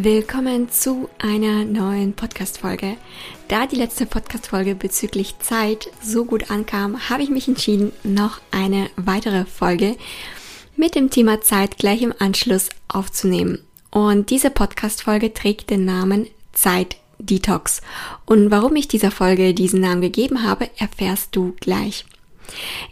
Willkommen 0.00 0.70
zu 0.70 1.08
einer 1.18 1.64
neuen 1.64 2.12
Podcast-Folge. 2.12 2.96
Da 3.48 3.66
die 3.66 3.74
letzte 3.74 4.06
Podcast-Folge 4.06 4.76
bezüglich 4.76 5.36
Zeit 5.40 5.90
so 6.00 6.24
gut 6.24 6.52
ankam, 6.52 7.10
habe 7.10 7.24
ich 7.24 7.30
mich 7.30 7.48
entschieden, 7.48 7.90
noch 8.04 8.40
eine 8.52 8.90
weitere 8.94 9.44
Folge 9.44 9.96
mit 10.76 10.94
dem 10.94 11.10
Thema 11.10 11.40
Zeit 11.40 11.78
gleich 11.78 12.00
im 12.00 12.14
Anschluss 12.16 12.68
aufzunehmen. 12.86 13.58
Und 13.90 14.30
diese 14.30 14.50
Podcast-Folge 14.50 15.34
trägt 15.34 15.68
den 15.68 15.84
Namen 15.84 16.28
Zeit 16.52 16.98
Detox. 17.18 17.80
Und 18.24 18.52
warum 18.52 18.76
ich 18.76 18.86
dieser 18.86 19.10
Folge 19.10 19.52
diesen 19.52 19.80
Namen 19.80 20.00
gegeben 20.00 20.44
habe, 20.44 20.70
erfährst 20.78 21.34
du 21.34 21.56
gleich. 21.58 22.04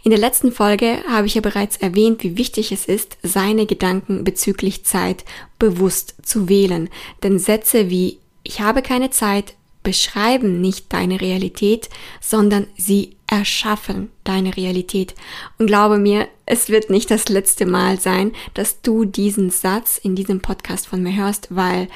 In 0.03 0.11
der 0.11 0.19
letzten 0.19 0.51
Folge 0.51 0.99
habe 1.09 1.27
ich 1.27 1.35
ja 1.35 1.41
bereits 1.41 1.77
erwähnt, 1.77 2.23
wie 2.23 2.37
wichtig 2.37 2.71
es 2.71 2.85
ist, 2.85 3.17
seine 3.23 3.65
Gedanken 3.65 4.23
bezüglich 4.23 4.85
Zeit 4.85 5.25
bewusst 5.59 6.15
zu 6.23 6.49
wählen. 6.49 6.89
Denn 7.23 7.39
Sätze 7.39 7.89
wie 7.89 8.19
ich 8.43 8.61
habe 8.61 8.81
keine 8.81 9.09
Zeit 9.09 9.55
beschreiben 9.83 10.61
nicht 10.61 10.91
deine 10.93 11.19
Realität, 11.19 11.89
sondern 12.21 12.67
sie 12.77 13.17
erschaffen 13.27 14.09
deine 14.23 14.55
Realität. 14.55 15.15
Und 15.57 15.67
glaube 15.67 15.97
mir, 15.97 16.27
es 16.45 16.69
wird 16.69 16.89
nicht 16.89 17.11
das 17.11 17.27
letzte 17.27 17.65
Mal 17.65 17.99
sein, 17.99 18.31
dass 18.53 18.81
du 18.81 19.03
diesen 19.03 19.49
Satz 19.49 19.97
in 19.97 20.15
diesem 20.15 20.41
Podcast 20.41 20.87
von 20.87 21.03
mir 21.03 21.15
hörst, 21.15 21.47
weil 21.55 21.89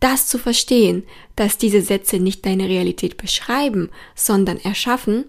das 0.00 0.26
zu 0.26 0.38
verstehen, 0.38 1.04
dass 1.36 1.56
diese 1.56 1.80
Sätze 1.80 2.18
nicht 2.18 2.44
deine 2.44 2.68
Realität 2.68 3.16
beschreiben, 3.16 3.90
sondern 4.14 4.58
erschaffen, 4.58 5.24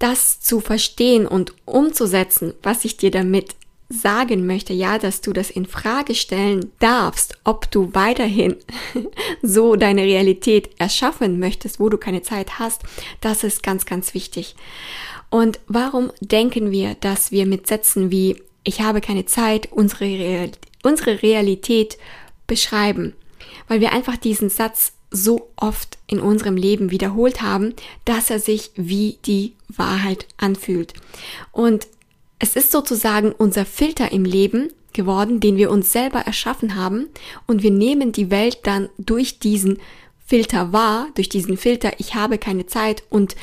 das 0.00 0.40
zu 0.40 0.58
verstehen 0.58 1.26
und 1.26 1.54
umzusetzen, 1.66 2.54
was 2.62 2.84
ich 2.84 2.96
dir 2.96 3.12
damit 3.12 3.54
sagen 3.90 4.46
möchte, 4.46 4.72
ja, 4.72 4.98
dass 4.98 5.20
du 5.20 5.32
das 5.32 5.50
in 5.50 5.66
Frage 5.66 6.14
stellen 6.14 6.70
darfst, 6.78 7.38
ob 7.44 7.70
du 7.70 7.92
weiterhin 7.92 8.56
so 9.42 9.76
deine 9.76 10.02
Realität 10.02 10.70
erschaffen 10.78 11.38
möchtest, 11.38 11.80
wo 11.80 11.88
du 11.88 11.98
keine 11.98 12.22
Zeit 12.22 12.58
hast, 12.58 12.82
das 13.20 13.44
ist 13.44 13.62
ganz, 13.62 13.86
ganz 13.86 14.14
wichtig. 14.14 14.54
Und 15.28 15.60
warum 15.66 16.12
denken 16.20 16.70
wir, 16.70 16.94
dass 16.94 17.30
wir 17.30 17.46
mit 17.46 17.66
Sätzen 17.66 18.10
wie 18.10 18.40
ich 18.62 18.80
habe 18.80 19.00
keine 19.00 19.26
Zeit 19.26 19.68
unsere, 19.72 20.04
Real 20.04 20.50
unsere 20.82 21.22
Realität 21.22 21.98
beschreiben? 22.46 23.14
Weil 23.68 23.80
wir 23.80 23.92
einfach 23.92 24.16
diesen 24.16 24.50
Satz 24.50 24.92
so 25.10 25.50
oft 25.56 25.98
in 26.06 26.20
unserem 26.20 26.56
Leben 26.56 26.90
wiederholt 26.90 27.42
haben, 27.42 27.74
dass 28.04 28.30
er 28.30 28.38
sich 28.38 28.70
wie 28.76 29.18
die 29.24 29.54
Wahrheit 29.68 30.26
anfühlt. 30.36 30.94
Und 31.52 31.88
es 32.38 32.56
ist 32.56 32.70
sozusagen 32.72 33.32
unser 33.32 33.64
Filter 33.64 34.12
im 34.12 34.24
Leben 34.24 34.72
geworden, 34.92 35.40
den 35.40 35.56
wir 35.56 35.70
uns 35.70 35.92
selber 35.92 36.20
erschaffen 36.20 36.74
haben 36.74 37.08
und 37.46 37.62
wir 37.62 37.70
nehmen 37.70 38.12
die 38.12 38.30
Welt 38.30 38.60
dann 38.64 38.88
durch 38.98 39.38
diesen 39.38 39.78
Filter 40.26 40.72
wahr, 40.72 41.08
durch 41.14 41.28
diesen 41.28 41.56
Filter, 41.56 41.92
ich 41.98 42.14
habe 42.14 42.38
keine 42.38 42.66
Zeit 42.66 43.02
und 43.10 43.36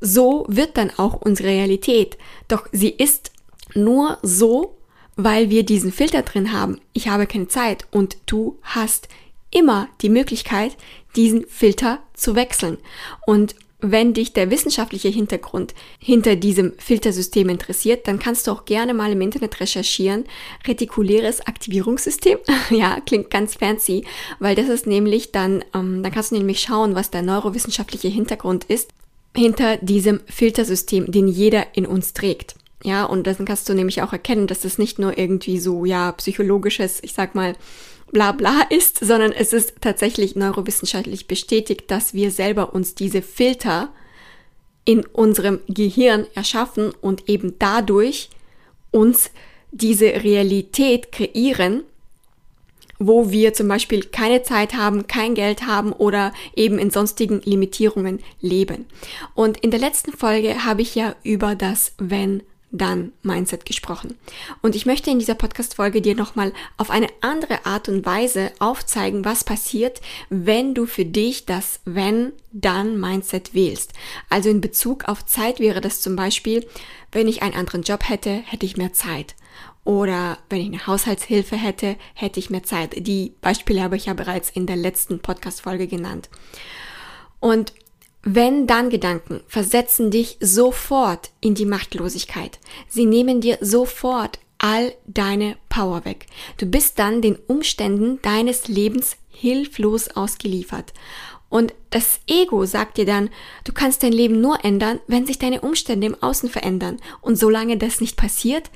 so 0.00 0.46
wird 0.48 0.76
dann 0.76 0.90
auch 0.96 1.14
unsere 1.14 1.48
Realität. 1.48 2.16
Doch 2.48 2.66
sie 2.72 2.88
ist 2.88 3.32
nur 3.74 4.18
so, 4.22 4.78
weil 5.16 5.50
wir 5.50 5.64
diesen 5.64 5.92
Filter 5.92 6.22
drin 6.22 6.52
haben. 6.52 6.80
Ich 6.92 7.08
habe 7.08 7.26
keine 7.26 7.48
Zeit 7.48 7.86
und 7.90 8.16
du 8.26 8.58
hast 8.62 9.08
immer 9.50 9.88
die 10.02 10.08
Möglichkeit, 10.08 10.76
diesen 11.16 11.46
Filter 11.46 11.98
zu 12.14 12.34
wechseln. 12.34 12.78
Und 13.26 13.54
wenn 13.82 14.12
dich 14.12 14.32
der 14.32 14.50
wissenschaftliche 14.50 15.08
Hintergrund 15.08 15.74
hinter 15.98 16.36
diesem 16.36 16.74
Filtersystem 16.78 17.48
interessiert, 17.48 18.06
dann 18.06 18.18
kannst 18.18 18.46
du 18.46 18.50
auch 18.50 18.64
gerne 18.64 18.94
mal 18.94 19.12
im 19.12 19.20
Internet 19.20 19.60
recherchieren. 19.60 20.24
Retikuläres 20.66 21.40
Aktivierungssystem. 21.46 22.38
ja, 22.70 23.00
klingt 23.00 23.30
ganz 23.30 23.54
fancy, 23.54 24.04
weil 24.38 24.54
das 24.54 24.68
ist 24.68 24.86
nämlich 24.86 25.32
dann, 25.32 25.64
ähm, 25.74 26.02
dann 26.02 26.12
kannst 26.12 26.30
du 26.30 26.36
nämlich 26.36 26.60
schauen, 26.60 26.94
was 26.94 27.10
der 27.10 27.22
neurowissenschaftliche 27.22 28.08
Hintergrund 28.08 28.64
ist 28.64 28.90
hinter 29.36 29.76
diesem 29.76 30.20
Filtersystem, 30.26 31.10
den 31.10 31.28
jeder 31.28 31.74
in 31.74 31.86
uns 31.86 32.12
trägt. 32.12 32.56
Ja, 32.82 33.04
und 33.04 33.26
dann 33.26 33.44
kannst 33.44 33.68
du 33.68 33.74
nämlich 33.74 34.02
auch 34.02 34.12
erkennen, 34.12 34.46
dass 34.46 34.60
das 34.60 34.78
nicht 34.78 34.98
nur 34.98 35.18
irgendwie 35.18 35.58
so, 35.58 35.84
ja, 35.84 36.12
psychologisches, 36.12 37.02
ich 37.02 37.12
sag 37.12 37.34
mal, 37.34 37.54
bla 38.10 38.32
bla 38.32 38.62
ist, 38.70 38.98
sondern 38.98 39.32
es 39.32 39.52
ist 39.52 39.74
tatsächlich 39.80 40.34
neurowissenschaftlich 40.34 41.26
bestätigt, 41.26 41.90
dass 41.90 42.14
wir 42.14 42.30
selber 42.30 42.74
uns 42.74 42.94
diese 42.94 43.22
Filter 43.22 43.90
in 44.84 45.04
unserem 45.06 45.60
Gehirn 45.68 46.26
erschaffen 46.34 46.92
und 47.00 47.28
eben 47.28 47.58
dadurch 47.58 48.30
uns 48.90 49.30
diese 49.70 50.06
Realität 50.06 51.12
kreieren, 51.12 51.84
wo 52.98 53.30
wir 53.30 53.54
zum 53.54 53.68
Beispiel 53.68 54.04
keine 54.04 54.42
Zeit 54.42 54.74
haben, 54.74 55.06
kein 55.06 55.34
Geld 55.34 55.66
haben 55.66 55.92
oder 55.92 56.32
eben 56.56 56.78
in 56.78 56.90
sonstigen 56.90 57.40
Limitierungen 57.42 58.20
leben. 58.40 58.86
Und 59.34 59.58
in 59.58 59.70
der 59.70 59.80
letzten 59.80 60.12
Folge 60.12 60.64
habe 60.64 60.82
ich 60.82 60.94
ja 60.94 61.14
über 61.22 61.54
das 61.54 61.94
Wenn 61.98 62.42
dann 62.70 63.12
Mindset 63.22 63.66
gesprochen. 63.66 64.16
Und 64.62 64.76
ich 64.76 64.86
möchte 64.86 65.10
in 65.10 65.18
dieser 65.18 65.34
Podcast-Folge 65.34 66.00
dir 66.00 66.14
nochmal 66.14 66.52
auf 66.76 66.90
eine 66.90 67.08
andere 67.20 67.66
Art 67.66 67.88
und 67.88 68.06
Weise 68.06 68.52
aufzeigen, 68.58 69.24
was 69.24 69.44
passiert, 69.44 70.00
wenn 70.28 70.74
du 70.74 70.86
für 70.86 71.04
dich 71.04 71.46
das 71.46 71.80
wenn 71.84 72.32
dann 72.52 72.98
Mindset 72.98 73.54
wählst. 73.54 73.92
Also 74.28 74.48
in 74.50 74.60
Bezug 74.60 75.08
auf 75.08 75.24
Zeit 75.26 75.60
wäre 75.60 75.80
das 75.80 76.00
zum 76.00 76.16
Beispiel, 76.16 76.66
wenn 77.12 77.28
ich 77.28 77.42
einen 77.42 77.54
anderen 77.54 77.82
Job 77.82 78.08
hätte, 78.08 78.30
hätte 78.30 78.66
ich 78.66 78.76
mehr 78.76 78.92
Zeit. 78.92 79.34
Oder 79.84 80.38
wenn 80.48 80.60
ich 80.60 80.68
eine 80.68 80.86
Haushaltshilfe 80.86 81.56
hätte, 81.56 81.96
hätte 82.14 82.38
ich 82.38 82.50
mehr 82.50 82.62
Zeit. 82.62 82.94
Die 83.06 83.34
Beispiele 83.40 83.82
habe 83.82 83.96
ich 83.96 84.06
ja 84.06 84.14
bereits 84.14 84.50
in 84.50 84.66
der 84.66 84.76
letzten 84.76 85.20
Podcast-Folge 85.20 85.86
genannt. 85.86 86.28
Und 87.40 87.72
wenn 88.22 88.66
dann 88.66 88.90
Gedanken 88.90 89.40
versetzen 89.48 90.10
dich 90.10 90.36
sofort 90.40 91.30
in 91.40 91.54
die 91.54 91.64
Machtlosigkeit. 91.64 92.58
Sie 92.88 93.06
nehmen 93.06 93.40
dir 93.40 93.58
sofort 93.60 94.38
all 94.58 94.92
deine 95.06 95.56
Power 95.68 96.04
weg. 96.04 96.26
Du 96.58 96.66
bist 96.66 96.98
dann 96.98 97.22
den 97.22 97.36
Umständen 97.36 98.20
deines 98.22 98.68
Lebens 98.68 99.16
hilflos 99.30 100.08
ausgeliefert. 100.08 100.92
Und 101.48 101.74
das 101.88 102.20
Ego 102.26 102.64
sagt 102.66 102.98
dir 102.98 103.06
dann, 103.06 103.30
du 103.64 103.72
kannst 103.72 104.02
dein 104.02 104.12
Leben 104.12 104.40
nur 104.40 104.64
ändern, 104.64 105.00
wenn 105.08 105.26
sich 105.26 105.38
deine 105.38 105.62
Umstände 105.62 106.06
im 106.06 106.22
Außen 106.22 106.48
verändern. 106.48 106.98
Und 107.22 107.36
solange 107.36 107.76
das 107.76 108.00
nicht 108.00 108.16
passiert, 108.16 108.70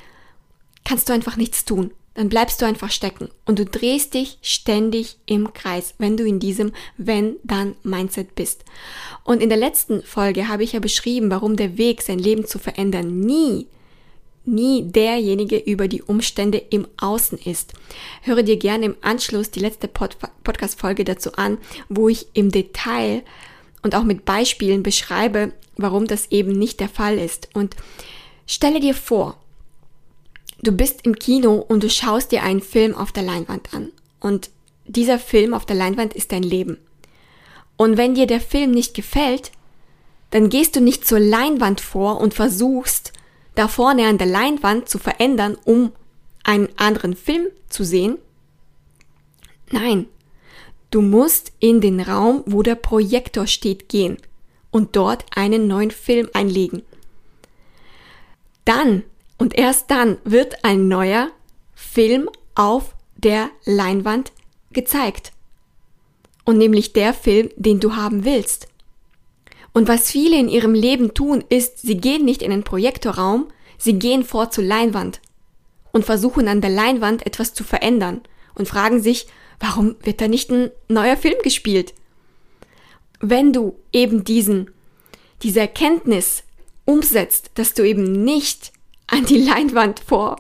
kannst 0.85 1.09
du 1.09 1.13
einfach 1.13 1.37
nichts 1.37 1.65
tun 1.65 1.93
dann 2.15 2.29
bleibst 2.29 2.63
du 2.63 2.67
einfach 2.67 2.91
stecken 2.91 3.29
und 3.45 3.59
du 3.59 3.65
drehst 3.65 4.15
dich 4.15 4.39
ständig 4.41 5.17
im 5.27 5.53
Kreis, 5.53 5.95
wenn 5.99 6.17
du 6.17 6.25
in 6.25 6.39
diesem 6.41 6.73
wenn 6.97 7.37
dann 7.43 7.75
Mindset 7.83 8.35
bist. 8.35 8.65
Und 9.25 9.43
in 9.43 9.49
der 9.49 9.59
letzten 9.59 10.03
Folge 10.03 10.49
habe 10.49 10.63
ich 10.63 10.73
ja 10.73 10.81
beschrieben, 10.81 11.31
warum 11.31 11.57
der 11.57 11.77
Weg, 11.77 12.03
sein 12.03 12.19
Leben 12.19 12.47
zu 12.47 12.59
verändern, 12.59 13.21
nie 13.21 13.67
nie 14.47 14.83
derjenige 14.83 15.57
über 15.57 15.89
die 15.89 16.03
Umstände 16.03 16.59
im 16.59 16.87
Außen 16.99 17.39
ist. 17.39 17.73
Höre 18.23 18.43
dir 18.43 18.57
gerne 18.57 18.87
im 18.87 18.97
Anschluss 19.01 19.51
die 19.51 19.61
letzte 19.61 19.89
Pod 19.89 20.17
Podcast-Folge 20.43 21.05
dazu 21.05 21.33
an, 21.35 21.59
wo 21.89 22.09
ich 22.09 22.27
im 22.35 22.51
Detail 22.51 23.23
und 23.83 23.95
auch 23.95 24.05
mit 24.05 24.25
Beispielen 24.25 24.83
beschreibe, 24.83 25.53
warum 25.77 26.07
das 26.07 26.31
eben 26.31 26.53
nicht 26.53 26.81
der 26.81 26.89
Fall 26.89 27.19
ist. 27.19 27.49
Und 27.55 27.75
stelle 28.47 28.81
dir 28.81 28.95
vor, 28.95 29.39
Du 30.65 30.73
bist 30.73 31.05
im 31.05 31.15
Kino 31.15 31.57
und 31.57 31.83
du 31.83 31.91
schaust 31.91 32.33
dir 32.33 32.43
einen 32.43 32.63
Film 32.63 32.95
auf 32.95 33.13
der 33.13 33.23
Leinwand 33.23 33.75
an. 33.75 33.93
Und 34.19 34.49
dieser 34.87 35.19
Film 35.19 35.53
auf 35.53 35.67
der 35.67 35.77
Leinwand 35.77 36.15
ist 36.15 36.33
dein 36.33 36.43
Leben. 36.43 36.79
Und 37.77 37.99
wenn 37.99 38.15
dir 38.15 38.27
der 38.27 38.41
Film 38.41 38.71
nicht 38.71 38.95
gefällt, 38.95 39.53
dann 40.31 40.49
gehst 40.49 40.75
du 40.75 40.81
nicht 40.81 41.07
zur 41.07 41.21
Leinwand 41.21 41.83
vor 41.83 42.19
und 42.19 42.33
versuchst, 42.33 43.13
da 43.57 43.69
vorne 43.69 44.07
an 44.07 44.17
der 44.17 44.27
Leinwand 44.27 44.89
zu 44.89 44.99
verändern, 44.99 45.59
um 45.67 45.93
einen 46.45 46.71
anderen 46.79 47.15
Film 47.15 47.49
zu 47.69 47.85
sehen. 47.85 48.17
Nein, 49.71 50.07
du 50.91 51.03
musst 51.03 51.53
in 51.59 51.83
den 51.83 52.01
Raum, 52.01 52.43
wo 52.47 52.63
der 52.63 52.77
Projektor 52.77 53.47
steht, 53.47 53.91
gehen 53.91 54.17
und 54.71 54.97
dort 54.97 55.27
einen 55.37 55.67
neuen 55.67 55.91
Film 55.91 56.31
einlegen. 56.33 56.81
Dann 58.65 59.03
und 59.39 59.59
erst 59.59 59.91
dann 59.91 60.19
wird 60.25 60.65
ein 60.65 60.89
neuer 60.89 61.31
Film 61.75 62.29
auf 62.55 62.95
der 63.17 63.51
Leinwand 63.65 64.33
gezeigt. 64.73 65.33
Und 66.45 66.59
nämlich 66.59 66.93
der 66.93 67.15
Film, 67.15 67.51
den 67.57 67.81
du 67.81 67.97
haben 67.97 68.25
willst. 68.25 68.69
Und 69.73 69.89
was 69.89 70.11
viele 70.11 70.39
in 70.39 70.49
ihrem 70.49 70.75
Leben 70.75 71.15
tun, 71.15 71.43
ist, 71.49 71.81
sie 71.81 71.97
gehen 71.97 72.25
nicht 72.25 72.43
in 72.43 72.51
den 72.51 72.65
Projektorraum, 72.65 73.49
sie 73.79 73.99
gehen 73.99 74.25
vor 74.25 74.51
zur 74.51 74.65
Leinwand 74.65 75.21
und 75.91 76.05
versuchen 76.05 76.49
an 76.49 76.61
der 76.61 76.71
Leinwand 76.71 77.27
etwas 77.27 77.55
zu 77.55 77.65
verändern 77.65 78.21
und 78.55 78.69
fragen 78.69 79.03
sich, 79.03 79.27
warum 79.59 79.97
wird 80.03 80.21
da 80.21 80.29
nicht 80.29 80.51
ein 80.51 80.71
neuer 80.89 81.17
Film 81.17 81.37
gespielt? 81.43 81.95
Wenn 83.21 83.53
du 83.53 83.77
eben 83.93 84.23
diesen, 84.23 84.71
diese 85.43 85.61
Erkenntnis 85.61 86.45
umsetzt, 86.85 87.51
dass 87.55 87.75
du 87.75 87.83
eben 87.83 88.25
nicht 88.25 88.74
an 89.07 89.25
die 89.27 89.39
Leinwand 89.39 90.01
vor 90.01 90.39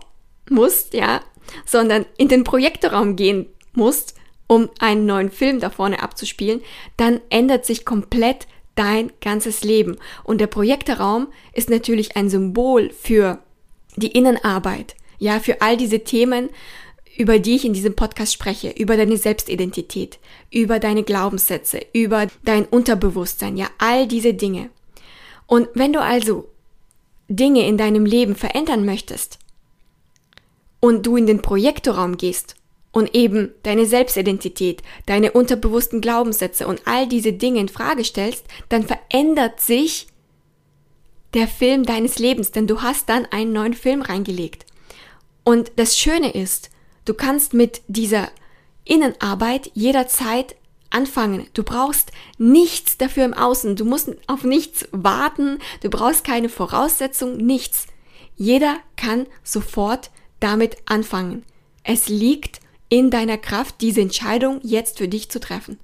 musst, 0.50 0.94
ja, 0.94 1.20
sondern 1.64 2.06
in 2.16 2.28
den 2.28 2.44
Projektorraum 2.44 3.16
gehen 3.16 3.46
musst, 3.72 4.14
um 4.46 4.68
einen 4.78 5.06
neuen 5.06 5.30
Film 5.30 5.60
da 5.60 5.70
vorne 5.70 6.02
abzuspielen, 6.02 6.60
dann 6.96 7.20
ändert 7.30 7.64
sich 7.64 7.84
komplett 7.84 8.46
dein 8.74 9.12
ganzes 9.20 9.64
Leben. 9.64 9.96
Und 10.22 10.40
der 10.40 10.46
Projektorraum 10.46 11.28
ist 11.52 11.70
natürlich 11.70 12.16
ein 12.16 12.28
Symbol 12.28 12.90
für 12.90 13.38
die 13.96 14.12
Innenarbeit, 14.12 14.96
ja, 15.18 15.38
für 15.38 15.60
all 15.60 15.76
diese 15.76 16.00
Themen, 16.00 16.50
über 17.16 17.38
die 17.38 17.54
ich 17.54 17.64
in 17.64 17.72
diesem 17.72 17.94
Podcast 17.94 18.32
spreche, 18.32 18.70
über 18.70 18.96
deine 18.96 19.16
Selbstidentität, 19.16 20.18
über 20.50 20.80
deine 20.80 21.04
Glaubenssätze, 21.04 21.80
über 21.92 22.26
dein 22.44 22.64
Unterbewusstsein, 22.66 23.56
ja, 23.56 23.68
all 23.78 24.08
diese 24.08 24.34
Dinge. 24.34 24.70
Und 25.46 25.68
wenn 25.74 25.92
du 25.92 26.00
also 26.00 26.48
Dinge 27.28 27.66
in 27.66 27.78
deinem 27.78 28.06
Leben 28.06 28.36
verändern 28.36 28.84
möchtest 28.84 29.38
und 30.80 31.06
du 31.06 31.16
in 31.16 31.26
den 31.26 31.42
Projektorraum 31.42 32.16
gehst 32.16 32.56
und 32.92 33.14
eben 33.14 33.52
deine 33.62 33.86
Selbstidentität, 33.86 34.82
deine 35.06 35.32
unterbewussten 35.32 36.00
Glaubenssätze 36.00 36.66
und 36.66 36.82
all 36.86 37.08
diese 37.08 37.32
Dinge 37.32 37.60
in 37.60 37.68
Frage 37.68 38.04
stellst, 38.04 38.44
dann 38.68 38.84
verändert 38.84 39.60
sich 39.60 40.06
der 41.34 41.48
Film 41.48 41.84
deines 41.84 42.18
Lebens, 42.18 42.52
denn 42.52 42.66
du 42.66 42.82
hast 42.82 43.08
dann 43.08 43.26
einen 43.26 43.52
neuen 43.52 43.74
Film 43.74 44.02
reingelegt. 44.02 44.66
Und 45.42 45.72
das 45.76 45.98
Schöne 45.98 46.32
ist, 46.32 46.70
du 47.04 47.14
kannst 47.14 47.52
mit 47.52 47.82
dieser 47.88 48.30
Innenarbeit 48.84 49.70
jederzeit 49.74 50.54
anfangen. 50.94 51.46
Du 51.54 51.62
brauchst 51.62 52.12
nichts 52.38 52.96
dafür 52.96 53.24
im 53.24 53.34
Außen. 53.34 53.76
Du 53.76 53.84
musst 53.84 54.10
auf 54.26 54.44
nichts 54.44 54.88
warten. 54.92 55.58
Du 55.82 55.90
brauchst 55.90 56.24
keine 56.24 56.48
Voraussetzung, 56.48 57.36
nichts. 57.36 57.86
Jeder 58.36 58.78
kann 58.96 59.26
sofort 59.42 60.10
damit 60.40 60.76
anfangen. 60.86 61.44
Es 61.82 62.08
liegt 62.08 62.60
in 62.88 63.10
deiner 63.10 63.38
Kraft, 63.38 63.80
diese 63.80 64.00
Entscheidung 64.00 64.60
jetzt 64.62 64.98
für 64.98 65.08
dich 65.08 65.30
zu 65.30 65.40
treffen. 65.40 65.78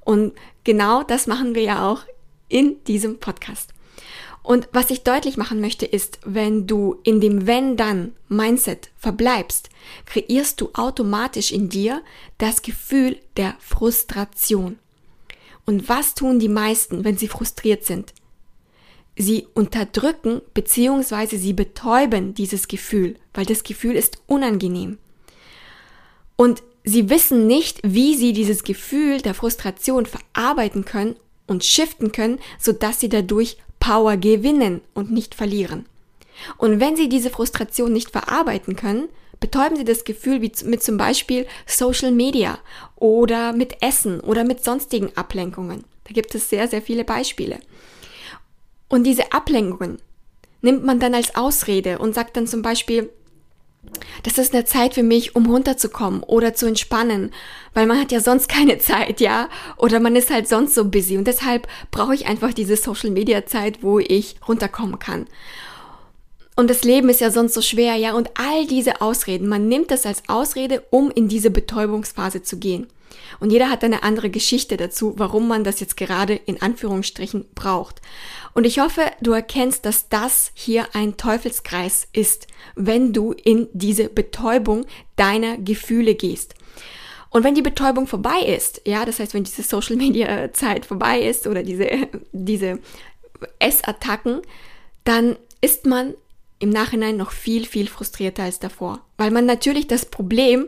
Und 0.00 0.32
genau 0.64 1.02
das 1.02 1.26
machen 1.26 1.54
wir 1.54 1.62
ja 1.62 1.88
auch 1.90 2.02
in 2.48 2.82
diesem 2.84 3.18
Podcast. 3.18 3.72
Und 4.42 4.68
was 4.72 4.90
ich 4.90 5.02
deutlich 5.02 5.36
machen 5.36 5.60
möchte 5.60 5.84
ist, 5.84 6.18
wenn 6.24 6.66
du 6.66 6.98
in 7.02 7.20
dem 7.20 7.46
Wenn-Dann-Mindset 7.46 8.90
verbleibst, 8.96 9.68
kreierst 10.06 10.60
du 10.60 10.70
automatisch 10.72 11.52
in 11.52 11.68
dir 11.68 12.02
das 12.38 12.62
Gefühl 12.62 13.18
der 13.36 13.54
Frustration. 13.58 14.78
Und 15.66 15.88
was 15.88 16.14
tun 16.14 16.38
die 16.38 16.48
meisten, 16.48 17.04
wenn 17.04 17.18
sie 17.18 17.28
frustriert 17.28 17.84
sind? 17.84 18.14
Sie 19.16 19.46
unterdrücken 19.54 20.40
bzw. 20.54 21.36
sie 21.36 21.52
betäuben 21.52 22.32
dieses 22.32 22.68
Gefühl, 22.68 23.16
weil 23.34 23.44
das 23.44 23.62
Gefühl 23.62 23.94
ist 23.94 24.22
unangenehm. 24.26 24.98
Und 26.36 26.62
sie 26.84 27.10
wissen 27.10 27.46
nicht, 27.46 27.80
wie 27.82 28.16
sie 28.16 28.32
dieses 28.32 28.64
Gefühl 28.64 29.20
der 29.20 29.34
Frustration 29.34 30.06
verarbeiten 30.06 30.86
können 30.86 31.16
und 31.46 31.64
shiften 31.64 32.12
können, 32.12 32.38
sodass 32.58 33.00
sie 33.00 33.10
dadurch 33.10 33.58
Power 33.80 34.16
gewinnen 34.16 34.82
und 34.94 35.10
nicht 35.10 35.34
verlieren. 35.34 35.86
Und 36.58 36.80
wenn 36.80 36.96
Sie 36.96 37.08
diese 37.08 37.30
Frustration 37.30 37.92
nicht 37.92 38.10
verarbeiten 38.10 38.76
können, 38.76 39.08
betäuben 39.40 39.76
Sie 39.76 39.84
das 39.84 40.04
Gefühl 40.04 40.42
wie 40.42 40.52
mit 40.64 40.82
zum 40.82 40.96
Beispiel 40.96 41.46
Social 41.66 42.12
Media 42.12 42.58
oder 42.96 43.52
mit 43.52 43.82
Essen 43.82 44.20
oder 44.20 44.44
mit 44.44 44.62
sonstigen 44.62 45.16
Ablenkungen. 45.16 45.84
Da 46.04 46.12
gibt 46.12 46.34
es 46.34 46.48
sehr, 46.48 46.68
sehr 46.68 46.82
viele 46.82 47.04
Beispiele. 47.04 47.58
Und 48.88 49.04
diese 49.04 49.32
Ablenkungen 49.32 49.98
nimmt 50.62 50.84
man 50.84 51.00
dann 51.00 51.14
als 51.14 51.34
Ausrede 51.34 51.98
und 51.98 52.14
sagt 52.14 52.36
dann 52.36 52.46
zum 52.46 52.62
Beispiel, 52.62 53.10
das 54.22 54.38
ist 54.38 54.54
eine 54.54 54.64
Zeit 54.64 54.94
für 54.94 55.02
mich, 55.02 55.34
um 55.34 55.46
runterzukommen 55.46 56.22
oder 56.22 56.54
zu 56.54 56.66
entspannen, 56.66 57.32
weil 57.74 57.86
man 57.86 57.98
hat 57.98 58.12
ja 58.12 58.20
sonst 58.20 58.48
keine 58.48 58.78
Zeit, 58.78 59.20
ja, 59.20 59.48
oder 59.76 60.00
man 60.00 60.16
ist 60.16 60.30
halt 60.30 60.48
sonst 60.48 60.74
so 60.74 60.84
busy 60.84 61.16
und 61.16 61.26
deshalb 61.26 61.66
brauche 61.90 62.14
ich 62.14 62.26
einfach 62.26 62.52
diese 62.52 62.76
Social 62.76 63.10
Media 63.10 63.46
Zeit, 63.46 63.82
wo 63.82 63.98
ich 63.98 64.36
runterkommen 64.46 64.98
kann. 64.98 65.26
Und 66.56 66.68
das 66.68 66.84
Leben 66.84 67.08
ist 67.08 67.22
ja 67.22 67.30
sonst 67.30 67.54
so 67.54 67.62
schwer, 67.62 67.94
ja, 67.94 68.12
und 68.12 68.30
all 68.34 68.66
diese 68.66 69.00
Ausreden, 69.00 69.48
man 69.48 69.68
nimmt 69.68 69.90
das 69.90 70.04
als 70.04 70.22
Ausrede, 70.28 70.82
um 70.90 71.10
in 71.10 71.28
diese 71.28 71.50
Betäubungsphase 71.50 72.42
zu 72.42 72.58
gehen. 72.58 72.86
Und 73.38 73.50
jeder 73.50 73.70
hat 73.70 73.84
eine 73.84 74.02
andere 74.02 74.30
Geschichte 74.30 74.76
dazu, 74.76 75.14
warum 75.16 75.48
man 75.48 75.64
das 75.64 75.80
jetzt 75.80 75.96
gerade 75.96 76.34
in 76.34 76.60
Anführungsstrichen 76.62 77.46
braucht. 77.54 78.00
Und 78.54 78.66
ich 78.66 78.80
hoffe, 78.80 79.02
du 79.20 79.32
erkennst, 79.32 79.84
dass 79.84 80.08
das 80.08 80.50
hier 80.54 80.88
ein 80.94 81.16
Teufelskreis 81.16 82.08
ist, 82.12 82.46
wenn 82.74 83.12
du 83.12 83.32
in 83.32 83.68
diese 83.72 84.08
Betäubung 84.08 84.86
deiner 85.16 85.56
Gefühle 85.56 86.14
gehst. 86.14 86.54
Und 87.30 87.44
wenn 87.44 87.54
die 87.54 87.62
Betäubung 87.62 88.08
vorbei 88.08 88.40
ist, 88.40 88.82
ja, 88.84 89.04
das 89.04 89.20
heißt, 89.20 89.34
wenn 89.34 89.44
diese 89.44 89.62
Social 89.62 89.96
Media 89.96 90.52
Zeit 90.52 90.84
vorbei 90.84 91.20
ist 91.20 91.46
oder 91.46 91.62
diese, 91.62 91.88
diese 92.32 92.80
Essattacken, 93.60 94.42
dann 95.04 95.36
ist 95.60 95.86
man 95.86 96.14
im 96.58 96.70
Nachhinein 96.70 97.16
noch 97.16 97.30
viel, 97.30 97.66
viel 97.66 97.88
frustrierter 97.88 98.42
als 98.42 98.58
davor, 98.58 99.00
weil 99.16 99.30
man 99.30 99.46
natürlich 99.46 99.86
das 99.86 100.04
Problem 100.06 100.66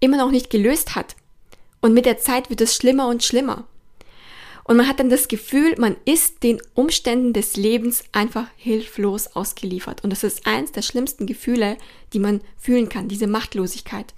immer 0.00 0.18
noch 0.18 0.30
nicht 0.30 0.50
gelöst 0.50 0.94
hat. 0.94 1.16
Und 1.84 1.92
mit 1.92 2.06
der 2.06 2.16
Zeit 2.16 2.48
wird 2.48 2.62
es 2.62 2.74
schlimmer 2.74 3.08
und 3.08 3.22
schlimmer. 3.22 3.64
Und 4.64 4.78
man 4.78 4.88
hat 4.88 5.00
dann 5.00 5.10
das 5.10 5.28
Gefühl, 5.28 5.74
man 5.76 5.96
ist 6.06 6.42
den 6.42 6.62
Umständen 6.72 7.34
des 7.34 7.58
Lebens 7.58 8.04
einfach 8.12 8.46
hilflos 8.56 9.26
ausgeliefert. 9.36 10.02
Und 10.02 10.08
das 10.08 10.24
ist 10.24 10.46
eins 10.46 10.72
der 10.72 10.80
schlimmsten 10.80 11.26
Gefühle, 11.26 11.76
die 12.14 12.20
man 12.20 12.40
fühlen 12.56 12.88
kann, 12.88 13.08
diese 13.08 13.26
Machtlosigkeit. 13.26 14.14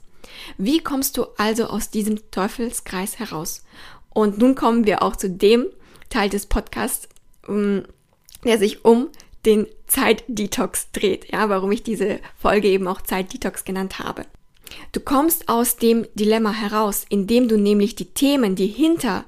Wie 0.59 0.79
kommst 0.79 1.17
du 1.17 1.25
also 1.39 1.65
aus 1.65 1.91
diesem 1.91 2.31
Teufelskreis 2.31 3.19
heraus? 3.19 3.65
Und 4.11 4.39
nun 4.39 4.55
kommen 4.55 4.87
wir 4.87 5.03
auch 5.03 5.17
zu 5.17 5.29
dem 5.29 5.67
Teil 6.09 6.31
des 6.31 6.47
Podcasts, 6.47 7.09
ähm, 7.49 7.83
der 8.45 8.59
sich 8.59 8.85
um 8.85 9.09
den 9.45 9.67
Zeitdetox 9.89 10.93
dreht. 10.93 11.33
Ja, 11.33 11.49
warum 11.49 11.73
ich 11.73 11.83
diese 11.83 12.21
Folge 12.39 12.69
eben 12.69 12.87
auch 12.87 13.01
Zeitdetox 13.01 13.65
genannt 13.65 13.99
habe. 13.99 14.25
Du 14.93 15.01
kommst 15.01 15.49
aus 15.49 15.77
dem 15.77 16.07
Dilemma 16.15 16.53
heraus, 16.53 17.05
indem 17.09 17.49
du 17.49 17.57
nämlich 17.59 17.95
die 17.95 18.07
Themen, 18.07 18.57
die 18.57 18.67
hinter 18.67 19.25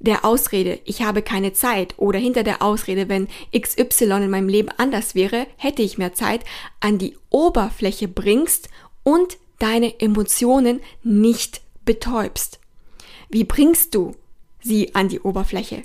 der 0.00 0.24
Ausrede, 0.24 0.78
ich 0.84 1.02
habe 1.02 1.20
keine 1.22 1.52
Zeit 1.52 1.94
oder 1.98 2.18
hinter 2.18 2.42
der 2.42 2.62
Ausrede, 2.62 3.08
wenn 3.08 3.28
XY 3.56 4.04
in 4.04 4.30
meinem 4.30 4.48
Leben 4.48 4.70
anders 4.78 5.14
wäre, 5.14 5.46
hätte 5.56 5.82
ich 5.82 5.98
mehr 5.98 6.14
Zeit, 6.14 6.44
an 6.80 6.98
die 6.98 7.16
Oberfläche 7.28 8.08
bringst 8.08 8.70
und 9.02 9.36
deine 9.58 10.00
Emotionen 10.00 10.80
nicht 11.02 11.60
betäubst. 11.84 12.60
Wie 13.28 13.44
bringst 13.44 13.94
du 13.94 14.16
sie 14.62 14.94
an 14.94 15.08
die 15.08 15.20
Oberfläche? 15.20 15.82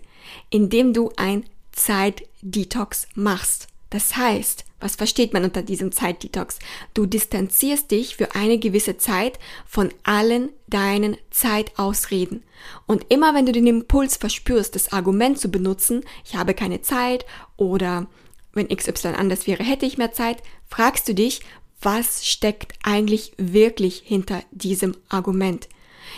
Indem 0.50 0.94
du 0.94 1.12
ein 1.18 1.44
Zeitdetox 1.74 3.08
machst. 3.16 3.68
Das 3.90 4.16
heißt, 4.16 4.66
was 4.86 4.96
versteht 4.96 5.34
man 5.34 5.44
unter 5.44 5.64
diesem 5.64 5.92
Zeitdetox? 5.92 6.60
Du 6.94 7.08
distanzierst 7.08 7.90
dich 7.90 8.18
für 8.18 8.36
eine 8.36 8.60
gewisse 8.60 8.98
Zeit 8.98 9.40
von 9.66 9.90
allen 10.04 10.50
deinen 10.68 11.18
Zeitausreden. 11.32 12.44
Und 12.86 13.08
immer 13.10 13.34
wenn 13.34 13.48
du 13.48 13.52
den 13.52 13.66
Impuls 13.66 14.16
verspürst, 14.16 14.76
das 14.76 14.94
Argument 14.94 15.40
zu 15.40 15.50
benutzen, 15.50 16.04
ich 16.24 16.36
habe 16.36 16.54
keine 16.54 16.84
Zeit 16.84 17.26
oder 17.58 18.06
wenn 18.54 18.68
XY 18.68 19.08
anders 19.18 19.48
wäre, 19.48 19.64
hätte 19.64 19.88
ich 19.88 19.98
mehr 19.98 20.14
Zeit, 20.14 20.44
fragst 20.68 21.10
du 21.10 21.16
dich, 21.16 21.42
was 21.82 22.24
steckt 22.24 22.74
eigentlich 22.84 23.34
wirklich 23.38 24.04
hinter 24.06 24.44
diesem 24.52 24.96
Argument? 25.10 25.68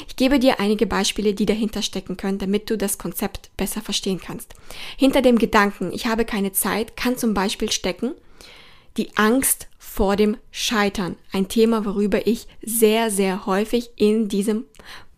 Ich 0.09 0.17
gebe 0.17 0.39
dir 0.39 0.59
einige 0.59 0.87
Beispiele, 0.87 1.33
die 1.33 1.45
dahinter 1.45 1.81
stecken 1.81 2.17
können, 2.17 2.37
damit 2.37 2.69
du 2.69 2.77
das 2.77 2.97
Konzept 2.97 3.49
besser 3.55 3.81
verstehen 3.81 4.19
kannst. 4.19 4.55
Hinter 4.97 5.21
dem 5.21 5.37
Gedanken, 5.37 5.93
ich 5.93 6.05
habe 6.05 6.25
keine 6.25 6.51
Zeit, 6.51 6.97
kann 6.97 7.17
zum 7.17 7.33
Beispiel 7.33 7.71
stecken 7.71 8.13
die 8.97 9.15
Angst 9.15 9.67
vor 9.77 10.15
dem 10.15 10.37
Scheitern. 10.51 11.15
Ein 11.31 11.47
Thema, 11.47 11.85
worüber 11.85 12.27
ich 12.27 12.47
sehr, 12.61 13.09
sehr 13.11 13.45
häufig 13.45 13.91
in 13.95 14.27
diesem 14.27 14.65